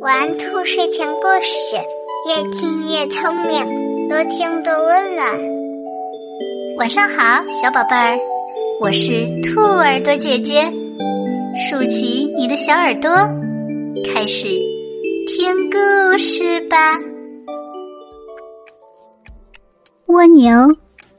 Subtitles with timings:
[0.00, 1.76] 玩兔睡前故事，
[2.28, 5.26] 越听越聪明，多听多温暖。
[6.76, 8.18] 晚上好，小宝贝儿，
[8.82, 10.70] 我是兔耳朵姐姐，
[11.56, 13.10] 竖起你的小耳朵，
[14.04, 14.44] 开始
[15.28, 16.98] 听故事吧。
[20.08, 20.52] 蜗牛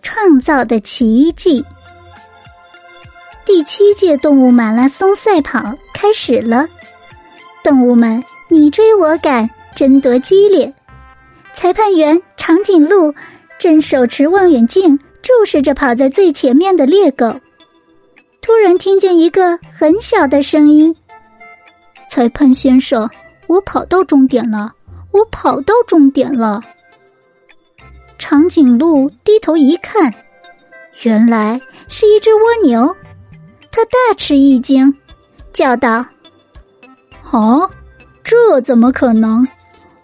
[0.03, 1.65] 创造的奇迹，
[3.43, 6.67] 第七届动物马拉松赛跑开始了。
[7.65, 10.71] 动物们你追我赶，争夺激烈。
[11.51, 13.11] 裁判员长颈鹿
[13.57, 17.25] 正手持望远镜注视着跑在最前面的猎狗。
[18.39, 20.95] 突然听见一个很小的声音
[22.07, 23.09] ：“裁判先生，
[23.47, 24.71] 我跑到终点了，
[25.11, 26.61] 我跑到终点了。”
[28.19, 30.13] 长颈鹿低头一看，
[31.01, 32.95] 原来是一只蜗牛。
[33.71, 34.95] 它大吃一惊，
[35.51, 36.05] 叫道。
[37.35, 37.69] 啊，
[38.23, 39.45] 这怎么可能？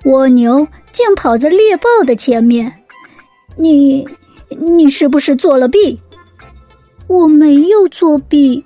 [0.04, 2.70] 蜗牛竟跑在猎豹的前面！
[3.56, 4.06] 你，
[4.50, 5.98] 你是不是作了弊？
[7.08, 8.62] 我没有作弊。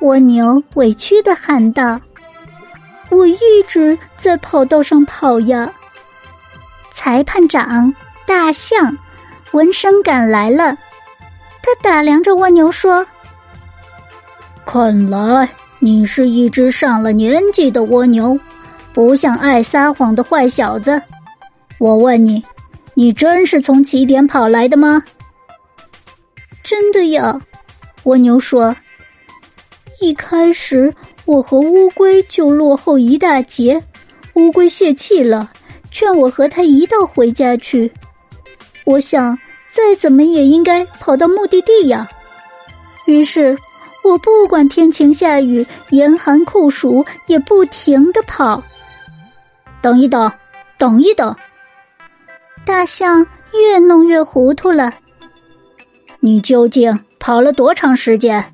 [0.00, 2.00] 蜗牛委屈的喊道
[3.08, 5.72] ：“我一直在跑道上跑呀。”
[6.90, 7.94] 裁判长
[8.26, 8.98] 大象
[9.52, 10.76] 闻声赶来了，
[11.62, 13.06] 他打量着蜗牛说
[14.66, 15.48] ：“看来。”
[15.84, 18.40] 你是一只上了年纪的蜗牛，
[18.94, 20.98] 不像爱撒谎的坏小子。
[21.76, 22.42] 我问你，
[22.94, 25.04] 你真是从起点跑来的吗？
[26.62, 27.38] 真的呀，
[28.04, 28.74] 蜗牛说。
[30.00, 30.90] 一开始
[31.26, 33.78] 我和乌龟就落后一大截，
[34.36, 35.52] 乌龟泄气了，
[35.90, 37.92] 劝我和他一道回家去。
[38.86, 39.38] 我想
[39.70, 42.08] 再怎么也应该跑到目的地呀，
[43.04, 43.54] 于是。
[44.04, 48.62] 我不管天晴下雨、严寒酷暑，也不停的跑。
[49.80, 50.30] 等一等，
[50.78, 51.34] 等一等。
[52.66, 54.92] 大象越弄越糊涂了。
[56.20, 58.44] 你究竟跑了多长时间？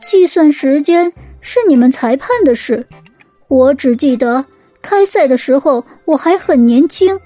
[0.00, 2.86] 计算时间是你们裁判的事，
[3.48, 4.44] 我只记得
[4.80, 7.18] 开赛的时候我还很年轻，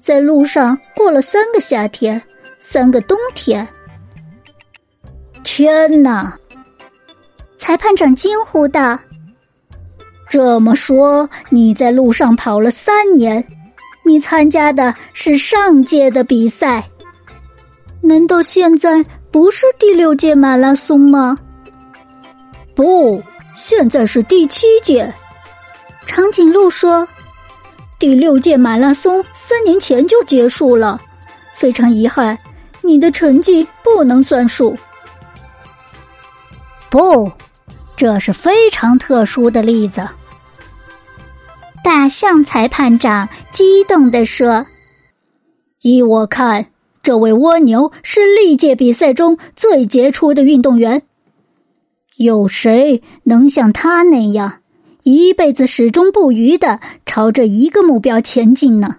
[0.00, 2.20] 在路上过了三个夏天，
[2.58, 3.66] 三个冬天。
[5.42, 6.36] 天哪！
[7.58, 8.98] 裁判长惊呼道
[10.28, 13.44] ：“这么说，你在路上跑了三年？
[14.04, 16.84] 你参加的是上届的比赛？
[18.00, 21.36] 难道现在不是第六届马拉松吗
[22.74, 23.22] ？”“不，
[23.54, 25.12] 现在是第七届。”
[26.06, 27.06] 长颈鹿说
[27.98, 31.00] ：“第六届马拉松三年前就结束了，
[31.54, 32.36] 非常遗憾，
[32.80, 34.76] 你的成绩不能算数。”
[36.90, 37.30] 不，
[37.96, 40.06] 这是非常特殊的例子。
[41.84, 44.66] 大象裁判长激动地说
[45.82, 46.66] ：“依我看，
[47.02, 51.00] 这位蜗牛是历届比赛中最杰出的运动员。
[52.16, 54.58] 有谁能像他那样，
[55.04, 58.96] 一辈子始终不渝的朝着一个目标前进呢？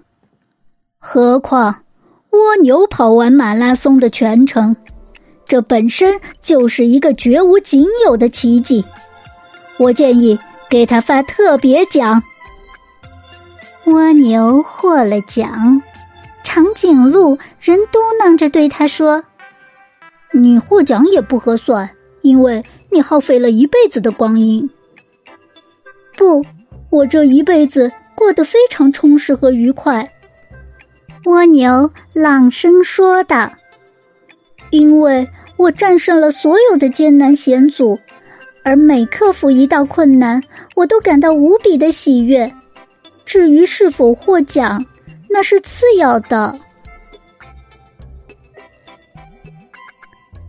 [0.98, 1.84] 何况，
[2.30, 4.74] 蜗牛跑完马拉松的全程。”
[5.52, 8.82] 这本身就是一个绝无仅有的奇迹，
[9.76, 10.38] 我建议
[10.70, 12.22] 给他发特别奖。
[13.84, 15.82] 蜗牛获了奖，
[16.42, 19.22] 长颈鹿仍嘟囔着对他说
[20.32, 21.86] ：“你获奖也不合算，
[22.22, 24.66] 因为你耗费了一辈子的光阴。”
[26.16, 26.42] 不，
[26.88, 30.10] 我这一辈子过得非常充实和愉快。”
[31.26, 33.52] 蜗牛朗声说道。
[34.70, 35.28] 因为
[35.62, 37.96] 我战胜了所有的艰难险阻，
[38.64, 40.42] 而每克服一道困难，
[40.74, 42.52] 我都感到无比的喜悦。
[43.24, 44.84] 至于是否获奖，
[45.30, 46.52] 那是次要的。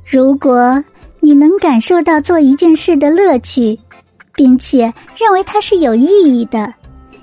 [0.03, 0.84] 如果
[1.19, 3.80] 你能感受到做一件事的乐趣，
[4.33, 6.74] 并且认为它是有意义的，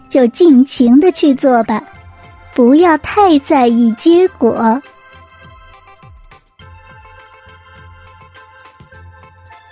[0.09, 1.83] 就尽情的去做吧，
[2.55, 4.81] 不要太在意结果。